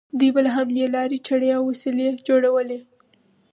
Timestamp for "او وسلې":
1.57-2.07